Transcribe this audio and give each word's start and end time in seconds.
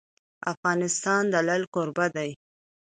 افغانستان 0.53 1.23
د 1.33 1.35
لعل 1.47 1.63
کوربه 1.73 2.05
دی. 2.15 2.31